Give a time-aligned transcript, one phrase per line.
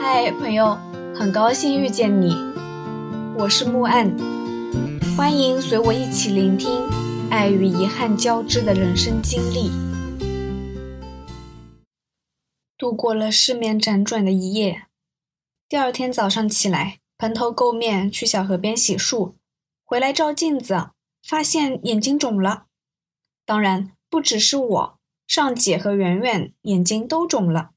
[0.00, 0.78] 嗨，朋友，
[1.12, 2.32] 很高兴遇见你，
[3.36, 4.16] 我是木岸，
[5.16, 6.70] 欢迎随我一起聆听
[7.30, 9.72] 爱与遗憾交织的人生经历。
[12.78, 14.84] 度过了失眠辗转的一夜，
[15.68, 19.32] 第二天早上起来，蓬头垢面去小河边洗漱，
[19.84, 20.90] 回来照镜子，
[21.26, 22.66] 发现眼睛肿了。
[23.44, 27.70] 当然，不只是我，尚姐和圆圆眼睛都肿了。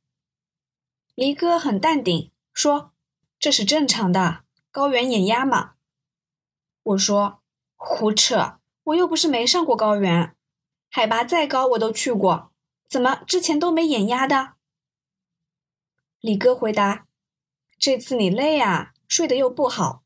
[1.13, 2.93] 黎哥很淡定，说
[3.37, 5.73] ：“这是正常的，高原眼压嘛。”
[6.83, 7.41] 我说
[7.75, 10.35] ：“胡扯，我又不是没上过高原，
[10.89, 12.51] 海拔再高我都去过，
[12.89, 14.53] 怎么之前都没眼压的？”
[16.21, 17.07] 李哥回答
[17.77, 20.03] ：“这次你累啊，睡得又不好。”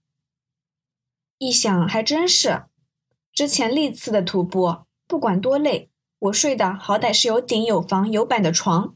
[1.38, 2.66] 一想还真是，
[3.32, 8.96] 之前历次的徒步，不管多累，我睡的好歹是有顶有房有板的床。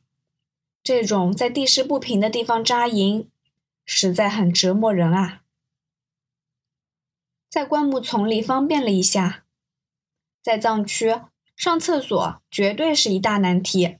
[0.82, 3.30] 这种在地势不平的地方扎营，
[3.86, 5.42] 实在很折磨人啊。
[7.48, 9.44] 在灌木丛里方便了一下，
[10.42, 11.20] 在藏区
[11.56, 13.98] 上厕所绝对是一大难题，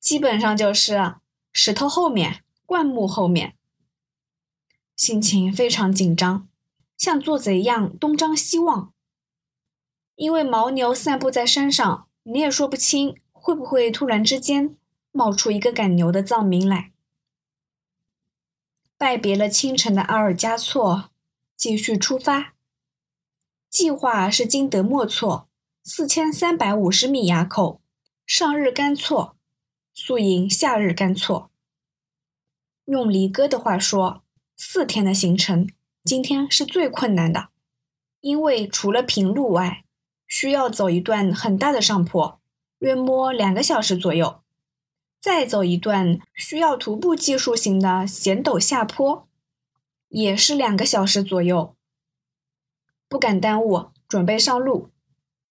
[0.00, 1.14] 基本上就是
[1.52, 3.56] 石头后面、灌木后面。
[4.96, 6.48] 心情非常紧张，
[6.96, 8.92] 像做贼一样东张西望。
[10.16, 14.76] 因为牦牛散步在山上，你也说不清会不会突然之间。
[15.16, 16.90] 冒出一个赶牛的藏民来，
[18.98, 21.10] 拜别了清晨的阿尔加措，
[21.56, 22.54] 继续出发。
[23.70, 25.48] 计划是经德莫措，
[25.84, 27.80] 四千三百五十米垭口，
[28.26, 29.36] 上日干措，
[29.92, 31.52] 宿营下日干措。
[32.86, 34.24] 用离哥的话说，
[34.56, 35.68] 四天的行程，
[36.02, 37.50] 今天是最困难的，
[38.18, 39.84] 因为除了平路外，
[40.26, 42.40] 需要走一段很大的上坡，
[42.80, 44.43] 约摸两个小时左右。
[45.24, 49.26] 再走一段需要徒步技术型的险陡下坡，
[50.10, 51.74] 也是两个小时左右。
[53.08, 54.90] 不敢耽误，准备上路。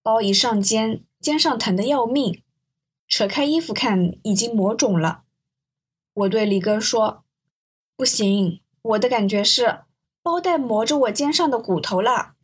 [0.04, 2.44] 包一上肩，肩上疼得要命，
[3.08, 5.24] 扯开衣服看，已经磨肿了。
[6.14, 7.24] 我对李哥说
[7.98, 9.86] ：“不行，我的感觉是
[10.22, 12.36] 包带磨着我肩上的骨头了。”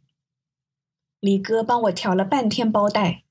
[1.21, 3.23] 李哥帮我调了半天包带。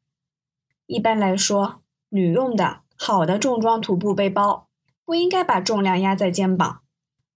[0.86, 2.82] 一般来说，女用的。
[3.00, 4.66] 好的重装徒步背包
[5.04, 6.82] 不应该把重量压在肩膀，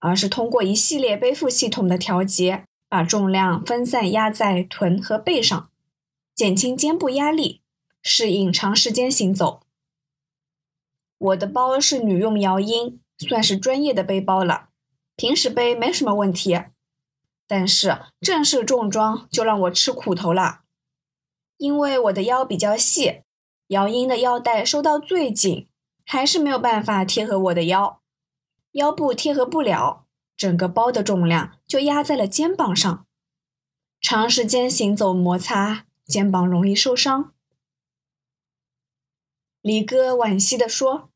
[0.01, 5.71] 而是通过一系列背负系统的调节，把重量分散压在臀和背上，
[6.35, 7.63] 减轻肩部压力，
[8.03, 9.63] 适应长时间行走。
[11.17, 14.71] 我的包是女用摇音，算是专业的背包了，
[15.15, 16.61] 平时背没什么问题，
[17.47, 20.63] 但是正式重装就让我吃苦头了，
[21.57, 23.23] 因为我的腰比较细。
[23.73, 25.67] 姚英的腰带收到最紧，
[26.05, 28.03] 还是没有办法贴合我的腰，
[28.73, 30.05] 腰部贴合不了，
[30.37, 33.07] 整个包的重量就压在了肩膀上，
[33.99, 37.33] 长时间行走摩擦，肩膀容易受伤。
[39.63, 41.09] 李哥惋惜地说：“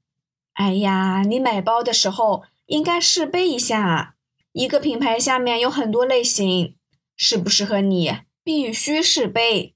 [0.54, 4.16] 哎呀，你买包的时候应该试背一下，
[4.52, 6.78] 一个品牌下面有很多类型，
[7.16, 9.74] 适不适合你必须试背。”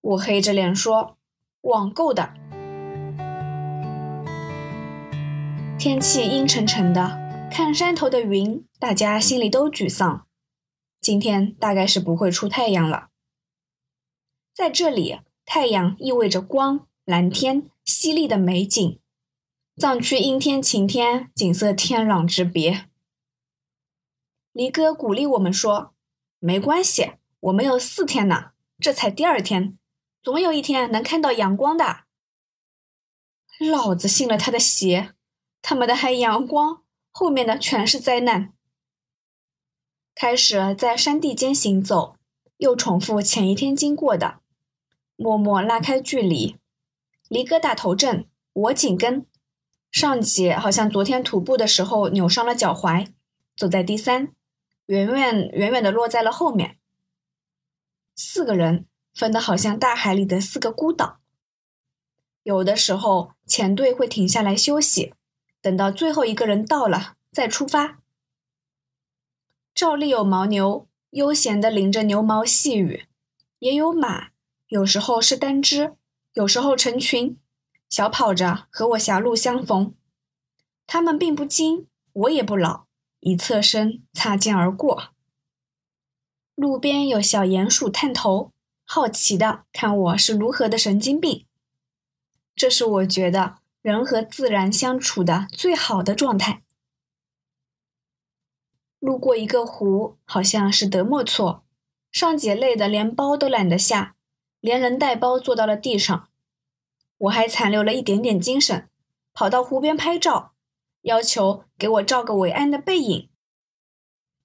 [0.00, 1.18] 我黑着脸说。
[1.62, 2.34] 网购的，
[5.78, 10.26] 天气阴沉沉的，看山头的云，大家心里都沮丧。
[11.00, 13.10] 今天大概是不会出太阳了。
[14.52, 18.98] 在这里，太阳意味着光、蓝天、犀利的美景。
[19.76, 22.86] 藏区阴天、晴天，景色天壤之别。
[24.50, 25.94] 离哥鼓励我们说
[26.40, 28.50] ：“没关系，我们有四天呢，
[28.80, 29.78] 这才第二天。”
[30.22, 32.04] 总有一天能看到阳光的。
[33.58, 35.12] 老子信了他的邪，
[35.60, 38.52] 他们的还阳光，后面的全是灾难。
[40.14, 42.16] 开始在山地间行走，
[42.58, 44.40] 又重复前一天经过的，
[45.16, 46.56] 默默拉开距离。
[47.28, 49.26] 离哥打头阵，我紧跟。
[49.90, 53.08] 上姐好像昨天徒步的时候扭伤了脚踝，
[53.56, 54.32] 走在第三。
[54.86, 56.78] 远远远远的落在了后面。
[58.14, 58.86] 四个人。
[59.14, 61.20] 分得好像大海里的四个孤岛。
[62.42, 65.14] 有的时候前队会停下来休息，
[65.60, 67.98] 等到最后一个人到了再出发。
[69.74, 73.06] 照例有牦牛悠闲地淋着牛毛细雨，
[73.60, 74.30] 也有马，
[74.66, 75.96] 有时候是单只，
[76.32, 77.38] 有时候成群，
[77.88, 79.94] 小跑着和我狭路相逢。
[80.86, 82.86] 他们并不惊，我也不老，
[83.20, 85.10] 一侧身擦肩而过。
[86.54, 88.52] 路边有小鼹鼠探头。
[88.84, 91.46] 好奇的看我是如何的神经病，
[92.54, 96.62] 这是我觉得人和自然相处的最好的状态。
[98.98, 101.64] 路过一个湖，好像是德莫措，
[102.10, 104.14] 上姐累得连包都懒得下，
[104.60, 106.28] 连人带包坐到了地上。
[107.18, 108.88] 我还残留了一点点精神，
[109.32, 110.52] 跑到湖边拍照，
[111.02, 113.30] 要求给我照个伟岸的背影。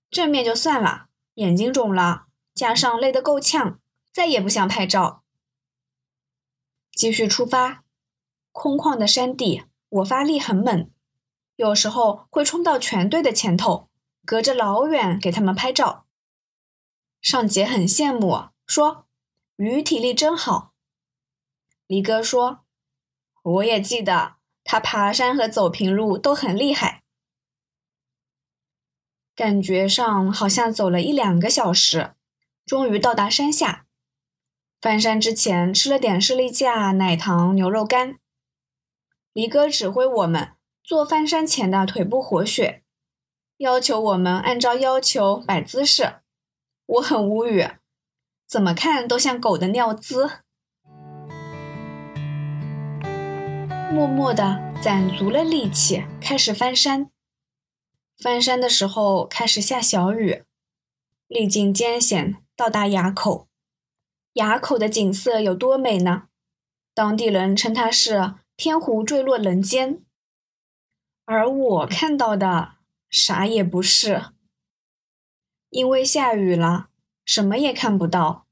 [0.09, 3.79] 正面就算了，眼睛肿了，加上累得够呛，
[4.17, 5.21] 再也不想拍照。
[6.91, 7.83] 继续出发，
[8.51, 10.89] 空旷的山地，我发力很猛，
[11.55, 13.91] 有时候会冲到全队的前头，
[14.25, 16.07] 隔着老远给他们拍照。
[17.21, 19.05] 尚杰很羡慕，说
[19.57, 20.73] ：“鱼体力真好。”
[21.85, 22.65] 李哥说。
[23.43, 27.03] 我也记得他爬山和走平路都很厉害，
[29.35, 32.15] 感觉上好像走了一两个小时，
[32.65, 33.86] 终于到达山下。
[34.79, 38.19] 翻山之前吃了点士力架、奶糖、牛肉干。
[39.33, 40.51] 离哥指挥我们
[40.83, 42.83] 做翻山前的腿部活血，
[43.57, 46.17] 要求我们按照要求摆姿势。
[46.85, 47.67] 我很无语，
[48.47, 50.29] 怎么看都像狗的尿姿。
[53.91, 57.09] 默默的攒足了力气，开始翻山。
[58.21, 60.43] 翻山的时候开始下小雨，
[61.27, 63.46] 历尽艰险到达垭口。
[64.37, 66.27] 垭口的景色有多美呢？
[66.93, 70.03] 当地人称它是“天湖坠落人间”，
[71.25, 72.73] 而我看到的
[73.09, 74.25] 啥也不是，
[75.71, 76.89] 因为下雨了，
[77.25, 78.45] 什么也看不到。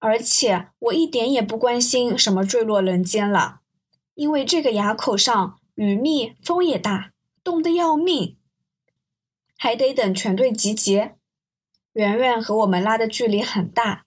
[0.00, 3.60] 而且我一点也不关心什么坠落人间了。
[4.14, 8.36] 因为这个垭口上雨密，风也大，冻得要命，
[9.56, 11.16] 还得等全队集结。
[11.94, 14.05] 圆圆和我们拉的距离很大，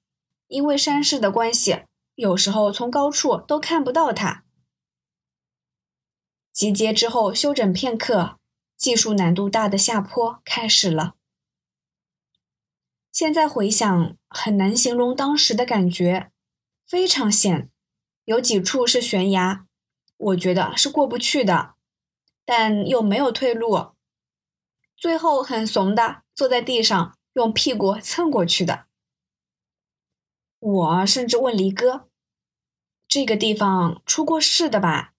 [0.50, 1.84] 因为山势的关系，
[2.16, 4.44] 有时候从高处都看不到他。
[6.52, 8.38] 集结之后休整片刻，
[8.76, 11.14] 技术难度大的下坡开始了。
[13.12, 16.32] 现在回想，很难形容当时的感觉，
[16.86, 17.70] 非常险，
[18.26, 19.66] 有几处是悬崖。
[20.18, 21.76] 我觉得是过不去的，
[22.44, 23.92] 但又没有退路，
[24.98, 28.89] 最后很怂的坐在地上，用屁股蹭过去的。
[30.60, 32.10] 我甚至问离哥
[33.08, 35.14] ：“这个地方出过事的吧？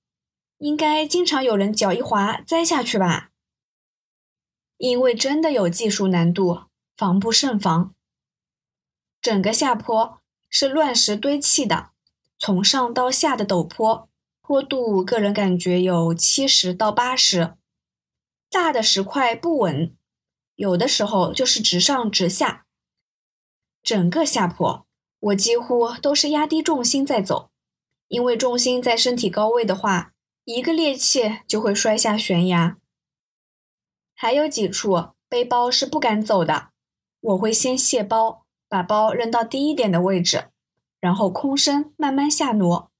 [0.58, 3.31] 应该经常有人脚一滑栽下去吧？”
[4.76, 6.64] 因为真的有技术难度，
[6.96, 7.94] 防不胜防。
[9.20, 11.90] 整个下坡是乱石堆砌的，
[12.38, 14.08] 从上到下的陡坡。
[14.40, 17.54] 坡度，个人感觉有七十到八十，
[18.50, 19.94] 大的石块不稳，
[20.56, 22.66] 有的时候就是直上直下。
[23.82, 24.87] 整个下坡，
[25.20, 27.50] 我几乎都是压低重心在走，
[28.08, 30.12] 因为重心在身体高位的话，
[30.44, 32.78] 一个趔趄就会摔下悬崖。
[34.14, 36.70] 还有几处背包是不敢走的，
[37.20, 40.49] 我会先卸包，把包扔到低一点的位置，
[41.00, 42.90] 然后空身慢慢下挪。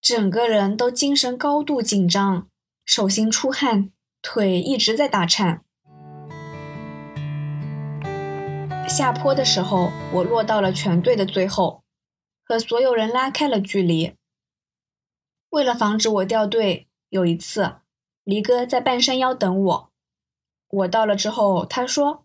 [0.00, 2.48] 整个人都精神高度紧张，
[2.84, 3.90] 手心出汗，
[4.20, 5.63] 腿一直在打颤。
[8.96, 11.82] 下坡的时候，我落到了全队的最后，
[12.44, 14.14] 和所有人拉开了距离。
[15.50, 17.78] 为了防止我掉队，有一次，
[18.22, 19.92] 黎哥在半山腰等我。
[20.68, 22.24] 我到了之后，他说：“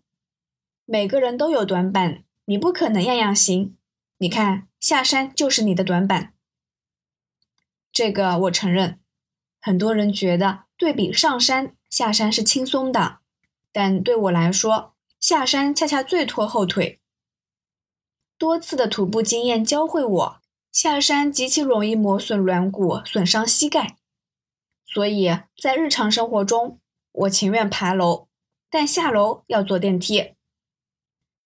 [0.86, 3.76] 每个人都有短板，你不可能样样行。
[4.18, 6.34] 你看，下山就是你的短板。”
[7.90, 9.00] 这个我承认，
[9.60, 13.18] 很多人觉得对比上山下山是轻松的，
[13.72, 16.98] 但对我来说，下山恰恰最拖后腿。
[18.38, 20.40] 多次的徒步经验教会我，
[20.72, 23.98] 下山极其容易磨损软骨，损伤膝盖。
[24.86, 25.28] 所以
[25.62, 26.80] 在日常生活中，
[27.12, 28.28] 我情愿爬楼，
[28.70, 30.34] 但下楼要坐电梯。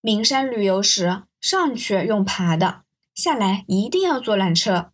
[0.00, 4.92] 名山旅游时，上去用爬的，下来一定要坐缆车。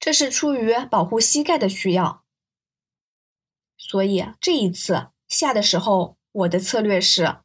[0.00, 2.24] 这是出于保护膝盖的需要，
[3.76, 7.40] 所以这一次下的时候，我的策略是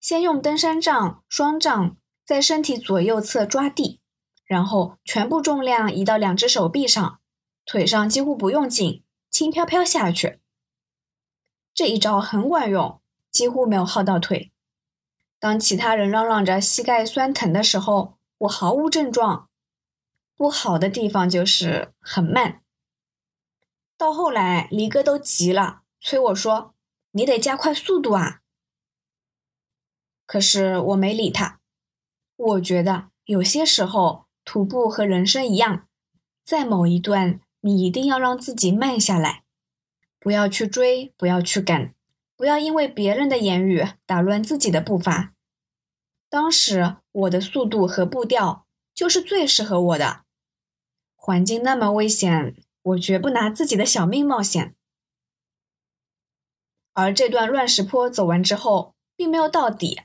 [0.00, 4.00] 先用登山杖、双杖在身体左右侧抓地，
[4.44, 7.20] 然后全部重量移到两只手臂上，
[7.64, 10.40] 腿上几乎不用劲，轻飘飘下去。
[11.74, 13.00] 这一招很管用，
[13.30, 14.52] 几乎没有耗到腿。
[15.40, 19.48] 当其他人嚷嚷着膝盖酸疼的时候，我毫无症状。
[20.36, 22.62] 不好的地方就是很慢。
[23.96, 26.74] 到后来，黎哥都急了，催我说
[27.10, 28.37] ：“你得加快速度啊！”
[30.28, 31.58] 可是我没理他。
[32.36, 35.88] 我觉得有些时候徒步和人生一样，
[36.44, 39.44] 在某一段，你一定要让自己慢下来，
[40.20, 41.94] 不要去追，不要去赶，
[42.36, 45.32] 不要因为别人的言语打乱自己的步伐。
[46.28, 50.24] 当时我的速度和步调就是最适合我的。
[51.16, 54.74] 环境那么危险，我绝不拿自己的小命冒险。
[56.92, 60.02] 而这段乱石坡走完之后，并没有到底，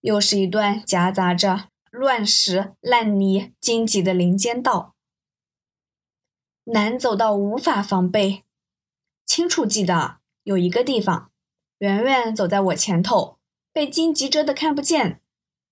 [0.00, 4.94] 又是一段夹杂着乱石、烂泥、荆棘的林间道，
[6.64, 8.44] 难走到无法防备。
[9.24, 11.30] 清楚记得有一个地方，
[11.78, 13.38] 圆圆走在我前头，
[13.72, 15.22] 被荆棘遮得看不见，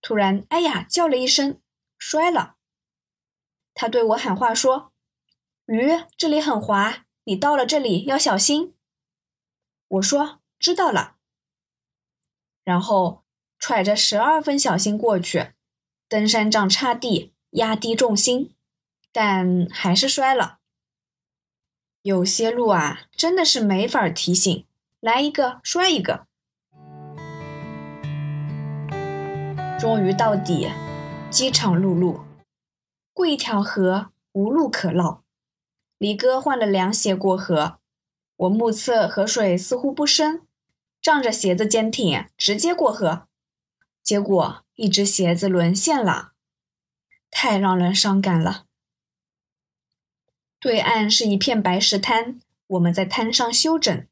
[0.00, 1.60] 突然“哎呀”叫了一声，
[1.98, 2.56] 摔了。
[3.74, 4.92] 他对我喊话说
[5.66, 8.74] ：“鱼，这里很滑，你到了这里要小心。”
[9.88, 11.16] 我说：“知道了。”
[12.64, 13.25] 然后
[13.58, 15.52] 揣着十二分小心过去，
[16.08, 18.54] 登山杖插地，压低重心，
[19.12, 20.58] 但还是摔了。
[22.02, 24.66] 有些路啊，真的是没法提醒，
[25.00, 26.26] 来一个摔一个。
[29.78, 30.70] 终于到底，
[31.30, 32.20] 饥肠辘辘。
[33.12, 35.24] 过一条河，无路可绕。
[35.98, 37.78] 李哥换了凉鞋过河，
[38.36, 40.42] 我目测河水似乎不深，
[41.02, 43.26] 仗着鞋子坚挺，直接过河。
[44.06, 46.32] 结果一只鞋子沦陷了，
[47.28, 48.66] 太让人伤感了。
[50.60, 54.06] 对岸是一片白石滩，我们在滩上休整。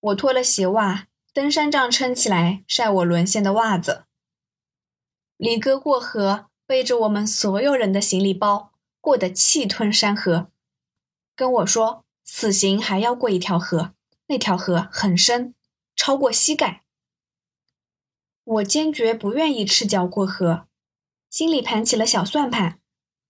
[0.00, 4.06] 我脱了鞋袜，登山杖撑起来晒我沦陷的袜子。
[5.36, 6.46] 李哥过河。
[6.64, 10.50] 背着我们所有人的行李包，过得气吞山河，
[11.36, 13.92] 跟我说此行还要过一条河，
[14.28, 15.54] 那条河很深，
[15.94, 16.81] 超过膝盖。
[18.44, 20.66] 我坚决不愿意赤脚过河，
[21.30, 22.80] 心里盘起了小算盘，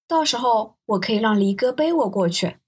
[0.06, 2.58] 到时候我可以让离哥背我过去。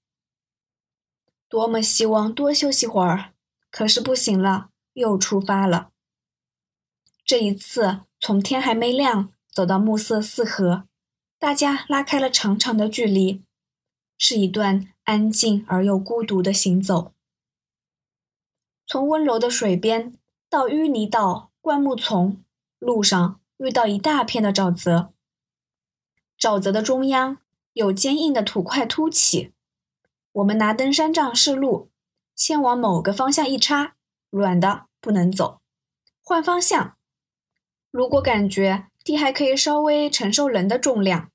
[1.49, 3.33] 多么希望多休息会儿，
[3.71, 5.91] 可是不行了，又出发了。
[7.23, 9.31] 这一次从天还没亮。
[9.55, 10.85] 走到暮色四合，
[11.39, 13.41] 大家拉开了长长的距离，
[14.17, 17.13] 是一段安静而又孤独的行走。
[18.85, 20.13] 从温柔的水边
[20.49, 22.43] 到淤泥道、灌木丛，
[22.77, 25.11] 路上遇到一大片的沼泽。
[26.39, 27.39] 沼泽的中央
[27.73, 29.51] 有坚硬的土块凸起，
[30.31, 31.89] 我们拿登山杖试路，
[32.35, 33.95] 先往某个方向一插，
[34.29, 35.59] 软的不能走，
[36.21, 36.95] 换方向。
[37.89, 38.85] 如果感觉。
[39.03, 41.31] 地还可以稍微承受人的重量，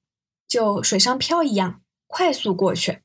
[0.49, 3.03] 就水上漂一样快速过去。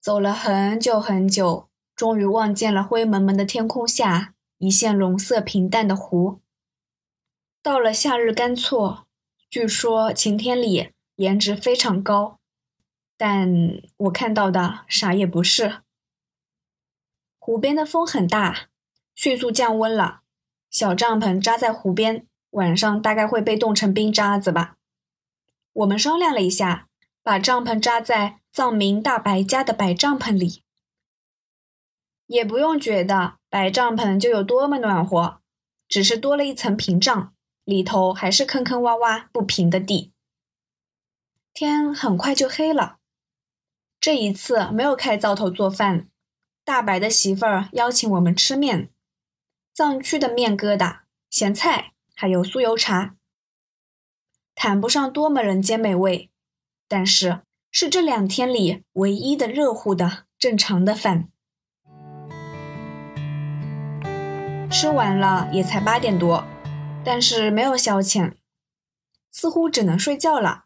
[0.00, 6.40] 走了很久很久，终于望见了灰蒙蒙的天空下一线龙色平淡的湖。
[7.62, 9.06] 到了夏日干错，
[9.48, 12.38] 据说晴天里颜值非常高，
[13.16, 15.82] 但我看到的啥也不是。
[17.38, 18.68] 湖边的风很大，
[19.14, 20.22] 迅速降温了，
[20.70, 22.26] 小帐篷扎在湖边。
[22.50, 24.76] 晚上大概会被冻成冰渣子吧。
[25.72, 26.88] 我们商量了一下，
[27.20, 30.62] 把帐篷扎在藏民大白家的白帐篷里。
[32.26, 35.40] 也不用觉得白帐篷就有多么暖和，
[35.86, 37.32] 只是多了一层屏障，
[37.62, 40.12] 里头还是坑坑洼洼不平的地。
[41.52, 42.96] 天很快就黑了。
[44.00, 46.08] 这一次没有开灶头做饭，
[46.64, 48.90] 大白的媳妇儿邀请我们吃面，
[49.72, 51.92] 藏区的面疙瘩、咸菜。
[52.16, 53.14] 还有酥油茶，
[54.56, 56.28] 谈不上多么人间美味，
[56.88, 61.28] 但是是这两天里唯一的热乎的正常的饭。
[64.76, 66.44] 吃完了也才八点多，
[67.04, 68.34] 但是没有消遣，
[69.30, 70.64] 似乎只能睡觉了。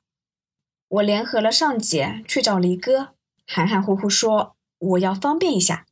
[0.88, 3.14] 我联合了上姐去找离哥，
[3.46, 5.84] 含含糊糊说我要方便一下。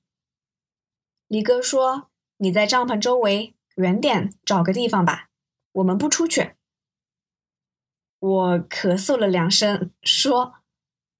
[1.26, 2.08] 离哥说
[2.38, 5.28] ：“你在帐篷周围远点找个地方吧。”
[5.72, 6.54] 我们不出去。
[8.18, 10.54] 我咳嗽了两声，说：“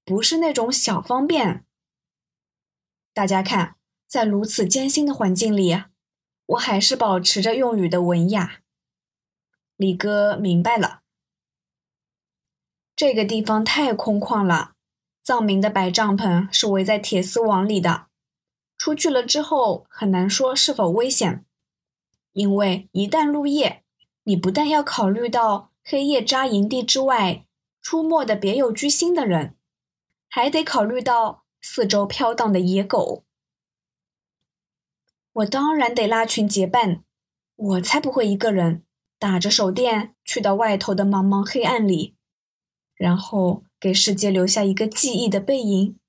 [0.03, 1.63] 不是那种小方便。”
[3.13, 3.75] 大家看，
[4.07, 5.83] 在如此艰辛的环境里，
[6.47, 8.61] 我还是保持着用语的文雅。
[9.75, 11.01] 李哥明白了，
[12.95, 14.73] 这个地方太空旷了。
[15.21, 18.07] 藏民的白帐篷是围在铁丝网里的，
[18.77, 21.45] 出去了之后很难说是否危险，
[22.31, 23.83] 因为一旦入夜。
[24.23, 27.45] 你不但要考虑到黑夜扎营地之外
[27.81, 29.55] 出没的别有居心的人，
[30.29, 33.23] 还得考虑到四周飘荡的野狗。
[35.37, 37.03] 我当然得拉群结伴，
[37.55, 38.83] 我才不会一个人
[39.19, 42.15] 打着手电去到外头的茫茫黑暗里，
[42.95, 45.99] 然后给世界留下一个记忆的背影。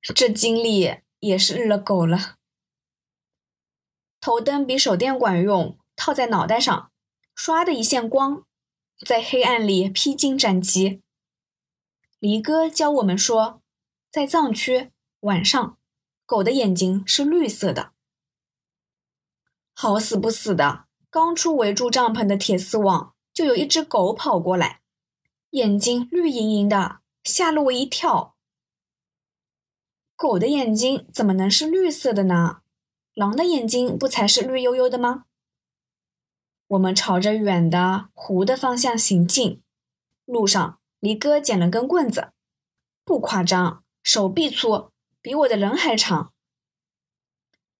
[0.00, 2.36] 这经历也是日了狗了。
[4.20, 6.92] 头灯比手电管用，套在脑袋上，
[7.36, 8.46] 唰的一线光，
[9.04, 11.02] 在黑暗里披荆斩棘。
[12.20, 13.60] 离哥教我们说，
[14.10, 15.76] 在藏区晚上，
[16.26, 17.92] 狗的眼睛是绿色的。
[19.72, 24.80] 好死不死的，刚出围住帐篷的铁丝网，就有一只狗跑过来，
[25.50, 28.36] 眼睛绿莹莹的，吓了我一跳。
[30.16, 32.60] 狗的眼睛怎么能是绿色的呢？
[33.14, 35.24] 狼的眼睛不才是绿油油的吗？
[36.68, 39.60] 我们朝着远的湖的方向行进，
[40.24, 42.32] 路上离哥捡了根棍子，
[43.04, 44.90] 不夸张，手臂粗，
[45.24, 46.34] 比我的人还长。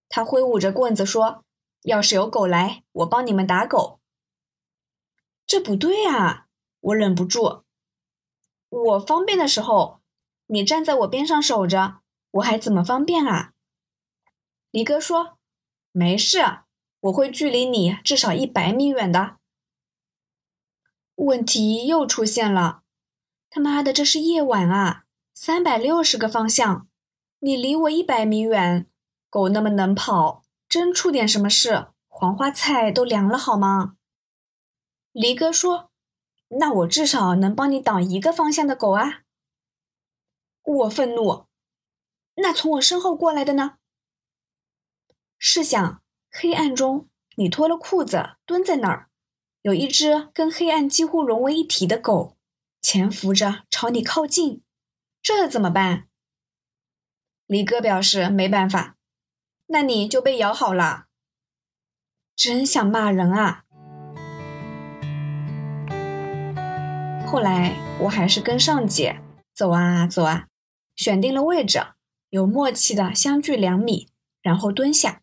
[0.08, 1.44] 他挥舞着棍子说
[1.84, 4.00] ：“要是有狗来，我帮你们打狗。”
[5.46, 6.46] 这不对啊！
[6.80, 7.64] 我忍不住。
[8.70, 10.00] 我方便的时候，
[10.46, 12.00] 你站在我边上守着。
[12.30, 13.52] 我还怎么方便啊？
[14.70, 15.36] 李哥说
[15.92, 16.38] ：“没事，
[17.00, 19.36] 我会距离你至少一百米远的。”
[21.16, 22.84] 问题又出现了，
[23.50, 26.88] 他妈的，这是夜晚啊，三百六十个方向，
[27.44, 28.86] 你离我一百米远，
[29.28, 33.98] 狗那么能跑，真出点什么事，黄花菜都凉了好吗？
[35.12, 35.90] 黎哥说
[36.58, 39.24] ：“那我至少能帮你挡一个方向的狗啊！”
[40.64, 41.44] 我愤怒。
[42.36, 43.76] 那从我身后过来的呢？
[45.36, 49.10] 试想，黑暗中你脱了裤子蹲在那儿，
[49.60, 52.38] 有一只跟黑暗几乎融为一体的狗
[52.80, 54.62] 潜伏着朝你靠近，
[55.20, 56.08] 这怎么办？
[57.54, 58.96] 李哥表示没办法，
[59.66, 61.06] 那你就被咬好了。
[62.34, 63.62] 真想骂人啊！
[67.25, 69.20] 后来我还是跟上姐
[69.52, 70.49] 走啊走啊，
[70.96, 71.80] 选定了位置。
[72.30, 74.08] 有默契的相距两米，
[74.42, 75.23] 然后蹲下。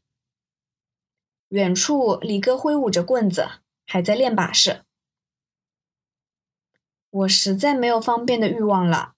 [1.50, 3.50] 远处，李哥挥舞着棍子，
[3.86, 4.86] 还在练把式。
[7.10, 9.16] 我实在没有方便的欲望了，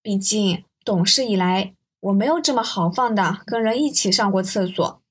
[0.00, 5.02] 毕竟懂事以来，我没有这么豪放的跟人一起上过厕所。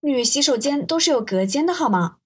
[0.00, 2.18] 女洗手间都是有隔间的，好吗？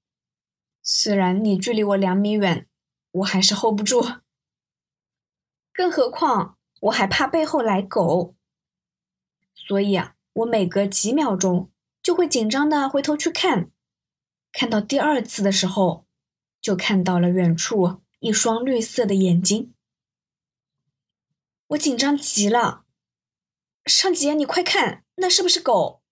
[0.83, 2.67] 虽然你距离我两米远，
[3.13, 4.05] 我还是 hold 不住。
[5.73, 8.35] 更何况，我还怕背后来狗。
[9.55, 11.71] 所以啊，我每隔几秒钟
[12.03, 13.71] 就会紧张的回头去看，
[14.51, 16.05] 看到第二次的时候，
[16.61, 19.73] 就看到了远处一双绿色的眼睛。
[21.69, 22.85] 我紧张极了，
[23.87, 26.03] 尚杰，你快看，那是不是狗？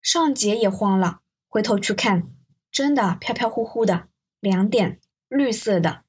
[0.00, 2.30] 尚杰也慌了，回头去看，
[2.70, 4.08] 真的飘飘忽忽的
[4.40, 6.04] 两点绿色的。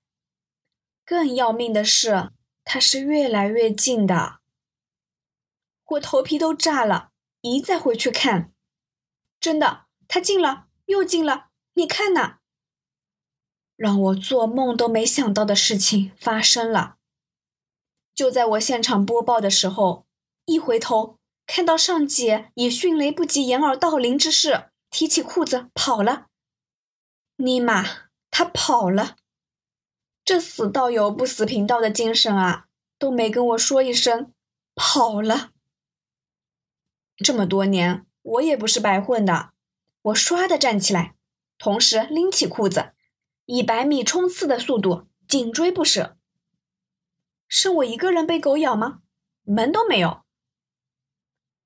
[1.05, 2.31] 更要命的是，
[2.63, 4.39] 它是越来越近的。
[5.85, 8.53] 我头皮都炸了，一再回去看，
[9.39, 12.37] 真的，他近了，又近了，你看呐！
[13.75, 16.97] 让我做梦都没想到的事情发生了。
[18.13, 20.05] 就在我现场播报的时候，
[20.49, 26.25] 一回头看到上姐以迅雷不及掩耳盗铃之势提起裤子跑了。
[27.35, 29.15] 尼玛，他跑了！
[30.25, 32.65] 这死道友不死贫道的精神啊，
[32.97, 34.33] 都没跟我说一声
[34.73, 35.51] 跑了。
[37.17, 39.51] 这么多年，我也不是白混的。
[40.01, 41.15] 我唰的站起来，
[41.57, 42.93] 同时拎起裤子，
[43.45, 46.17] 以百米冲刺的速度紧追不舍。
[47.47, 49.01] 剩我一个人被狗咬吗？
[49.43, 50.23] 门都没有。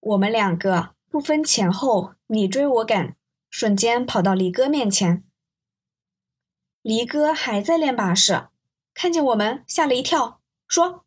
[0.06, 3.16] 我们两个不分前后，你追我赶，
[3.50, 5.24] 瞬间跑到离哥面前。
[6.82, 8.48] 离哥还在练把式，
[8.94, 11.06] 看见我们吓了一跳，说：“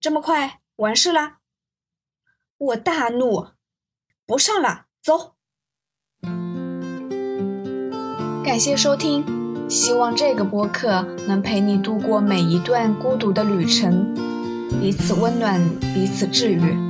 [0.00, 1.40] 这么快完事啦？”
[2.56, 3.48] 我大怒，
[4.24, 5.34] 不上了，走。
[8.42, 14.14] 感谢收听，希望这个播客能陪你度过每一段孤独的旅程，
[14.80, 15.60] 彼此温暖，
[15.92, 16.89] 彼此治愈。